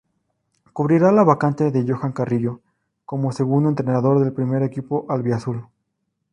Cubrirá 0.73 1.11
la 1.11 1.23
vacante 1.23 1.69
de 1.69 1.85
Joan 1.87 2.11
Carrillo 2.11 2.59
como 3.05 3.31
segundo 3.31 3.69
entrenador 3.69 4.17
del 4.19 4.33
primer 4.33 4.63
equipo 4.63 5.05
albiazul. 5.09 5.67